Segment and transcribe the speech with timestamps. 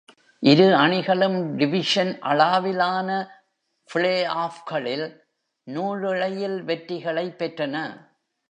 [0.39, 3.27] இரு அணிகளும், டிவிஷன் அளாவிலான
[3.93, 5.19] பிளேஆஃப்களில்
[5.63, 8.05] நூலிழையில் வெற்றிகளைப் பெற்றன.